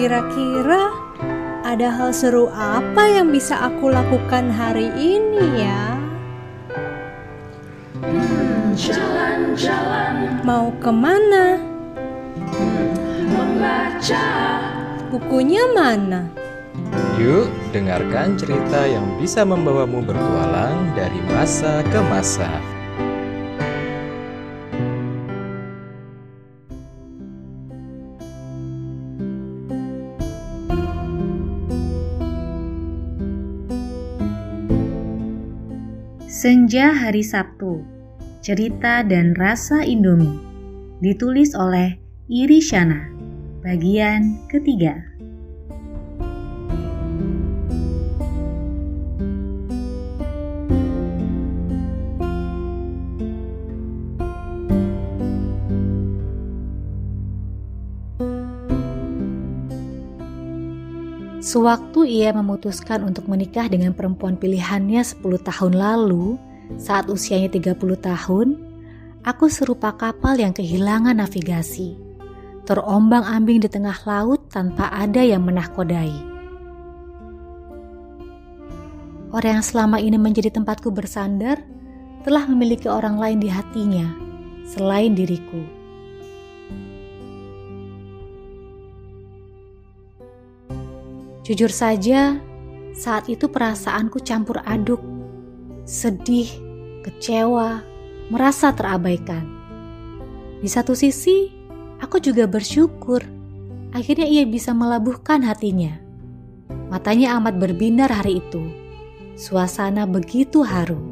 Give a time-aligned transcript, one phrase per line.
[0.00, 0.96] Kira-kira
[1.60, 5.92] ada hal seru apa yang bisa aku lakukan hari ini ya?
[8.00, 10.40] Hmm, jalan-jalan.
[10.40, 11.60] Mau ke mana?
[13.28, 14.24] Membaca.
[15.12, 16.32] Bukunya mana?
[17.20, 22.48] Yuk, dengarkan cerita yang bisa membawamu bertualang dari masa ke masa.
[36.40, 37.84] Senja Hari Sabtu
[38.40, 40.40] Cerita dan Rasa Indomie
[41.04, 42.00] Ditulis oleh
[42.32, 43.12] Iri Shana
[43.60, 45.09] Bagian ketiga
[61.40, 66.36] Sewaktu ia memutuskan untuk menikah dengan perempuan pilihannya 10 tahun lalu,
[66.76, 68.60] saat usianya 30 tahun,
[69.24, 71.96] aku serupa kapal yang kehilangan navigasi,
[72.68, 76.12] terombang-ambing di tengah laut tanpa ada yang menahkodai.
[79.32, 81.56] Orang yang selama ini menjadi tempatku bersandar
[82.20, 84.12] telah memiliki orang lain di hatinya
[84.68, 85.64] selain diriku.
[91.50, 92.38] Jujur saja,
[92.94, 95.02] saat itu perasaanku campur aduk,
[95.82, 96.46] sedih,
[97.02, 97.82] kecewa,
[98.30, 99.42] merasa terabaikan.
[100.62, 101.50] Di satu sisi,
[101.98, 103.26] aku juga bersyukur
[103.90, 105.98] akhirnya ia bisa melabuhkan hatinya.
[106.90, 108.62] Matanya amat berbinar hari itu.
[109.34, 111.02] Suasana begitu haru.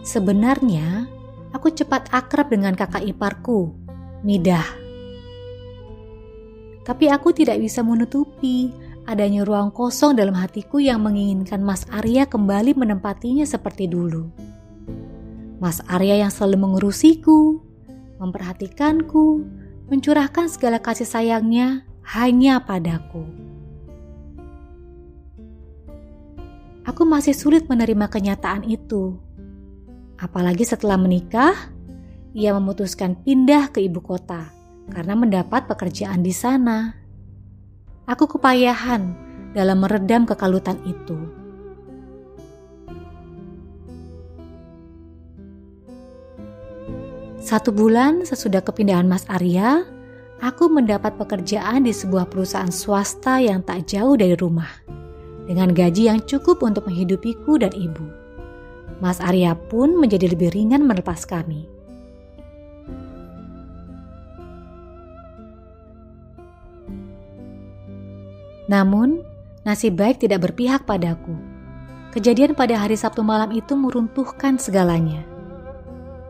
[0.00, 1.04] Sebenarnya,
[1.52, 3.76] aku cepat akrab dengan kakak iparku,
[4.24, 4.77] Midah.
[6.88, 8.72] Tapi aku tidak bisa menutupi
[9.04, 14.32] adanya ruang kosong dalam hatiku yang menginginkan Mas Arya kembali menempatinya seperti dulu.
[15.60, 17.60] Mas Arya yang selalu mengurusiku,
[18.16, 19.44] memperhatikanku,
[19.92, 23.28] mencurahkan segala kasih sayangnya hanya padaku.
[26.88, 29.20] Aku masih sulit menerima kenyataan itu.
[30.16, 31.52] Apalagi setelah menikah,
[32.32, 34.57] ia memutuskan pindah ke ibu kota
[34.92, 36.96] karena mendapat pekerjaan di sana.
[38.08, 39.12] Aku kepayahan
[39.52, 41.16] dalam meredam kekalutan itu.
[47.48, 49.80] Satu bulan sesudah kepindahan Mas Arya,
[50.44, 54.68] aku mendapat pekerjaan di sebuah perusahaan swasta yang tak jauh dari rumah,
[55.48, 58.04] dengan gaji yang cukup untuk menghidupiku dan ibu.
[59.00, 61.77] Mas Arya pun menjadi lebih ringan melepas kami.
[68.68, 69.24] Namun,
[69.64, 71.32] nasib baik tidak berpihak padaku.
[72.12, 75.24] Kejadian pada hari Sabtu malam itu meruntuhkan segalanya.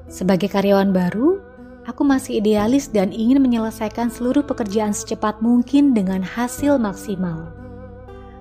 [0.06, 1.42] Sebagai karyawan baru,
[1.84, 7.50] aku masih idealis dan ingin menyelesaikan seluruh pekerjaan secepat mungkin dengan hasil maksimal.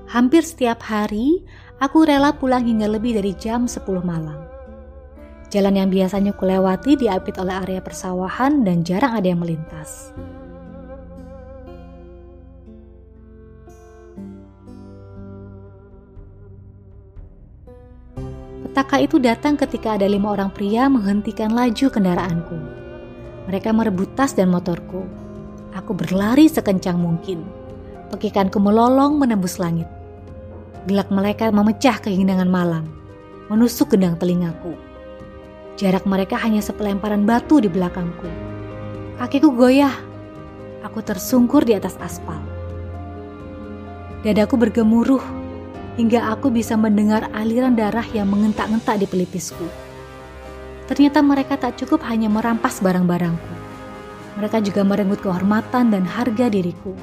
[0.08, 1.44] Hampir setiap hari,
[1.84, 4.40] aku rela pulang hingga lebih dari jam 10 malam.
[5.48, 10.12] Jalan yang biasanya kulewati diapit oleh area persawahan dan jarang ada yang melintas.
[18.78, 22.54] Petaka itu datang ketika ada lima orang pria menghentikan laju kendaraanku.
[23.50, 25.02] Mereka merebut tas dan motorku.
[25.74, 27.42] Aku berlari sekencang mungkin.
[28.14, 29.90] Pekikanku melolong menembus langit.
[30.86, 32.86] Gelak mereka memecah kehindangan malam,
[33.50, 34.78] menusuk gendang telingaku.
[35.74, 38.30] Jarak mereka hanya sepelemparan batu di belakangku.
[39.18, 39.98] Kakiku goyah.
[40.86, 42.38] Aku tersungkur di atas aspal.
[44.22, 45.37] Dadaku bergemuruh
[45.98, 49.66] hingga aku bisa mendengar aliran darah yang mengentak-entak di pelipisku.
[50.88, 53.54] Ternyata mereka tak cukup hanya merampas barang-barangku.
[54.38, 56.94] Mereka juga merenggut kehormatan dan harga diriku.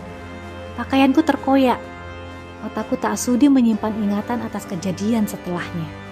[0.79, 1.83] Pakaianku terkoyak.
[2.65, 6.04] Otakku tak sudi menyimpan ingatan atas kejadian setelahnya.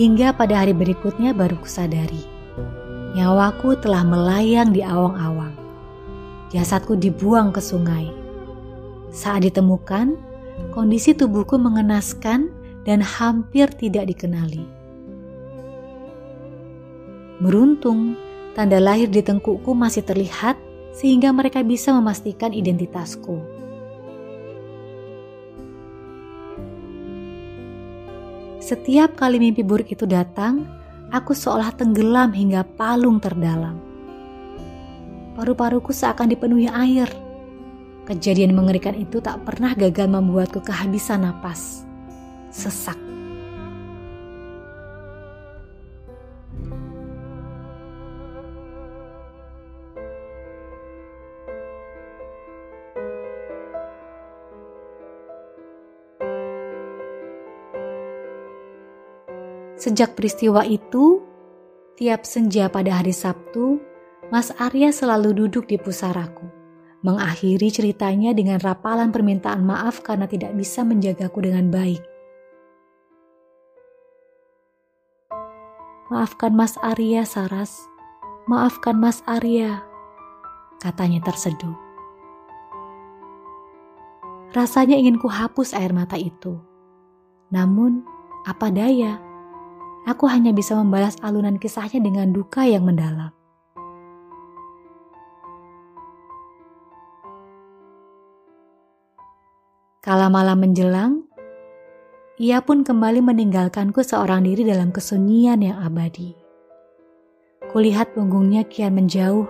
[0.00, 2.24] Hingga pada hari berikutnya baru kusadari.
[3.12, 5.52] Nyawaku telah melayang di awang-awang.
[6.48, 8.08] Jasadku dibuang ke sungai.
[9.12, 10.16] Saat ditemukan,
[10.72, 12.48] kondisi tubuhku mengenaskan
[12.88, 14.64] dan hampir tidak dikenali.
[17.44, 18.16] Beruntung,
[18.56, 20.56] tanda lahir di tengkukku masih terlihat
[20.96, 23.59] sehingga mereka bisa memastikan identitasku.
[28.70, 30.62] Setiap kali mimpi buruk itu datang,
[31.10, 33.74] aku seolah tenggelam hingga palung terdalam.
[35.34, 37.10] Paru-paruku seakan dipenuhi air.
[38.06, 41.82] Kejadian mengerikan itu tak pernah gagal membuatku kehabisan napas.
[42.54, 43.09] Sesak.
[59.80, 61.24] Sejak peristiwa itu,
[61.96, 63.80] tiap senja pada hari Sabtu,
[64.28, 66.44] Mas Arya selalu duduk di pusaraku,
[67.00, 72.04] mengakhiri ceritanya dengan rapalan permintaan maaf karena tidak bisa menjagaku dengan baik.
[76.12, 77.80] Maafkan Mas Arya, Saras.
[78.52, 79.80] Maafkan Mas Arya,
[80.84, 81.72] katanya terseduh.
[84.52, 86.60] Rasanya ingin kuhapus air mata itu.
[87.48, 88.04] Namun,
[88.44, 89.29] apa daya?
[90.08, 93.32] Aku hanya bisa membalas alunan kisahnya dengan duka yang mendalam.
[100.00, 101.28] Kala malam menjelang,
[102.40, 106.32] ia pun kembali meninggalkanku seorang diri dalam kesunyian yang abadi.
[107.68, 109.44] Kulihat punggungnya kian menjauh,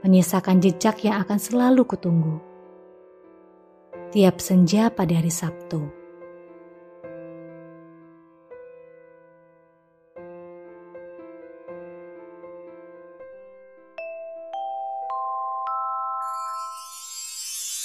[0.00, 2.40] menyisakan jejak yang akan selalu kutunggu.
[4.08, 6.03] Tiap senja pada hari Sabtu.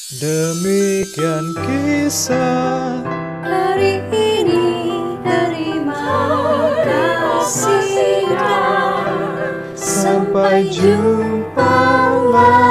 [0.09, 3.05] Demikian kisah
[3.45, 4.89] Hari ini
[5.21, 6.01] terima
[6.81, 8.33] kasih
[9.77, 11.77] Sampai jumpa
[12.25, 12.68] lagi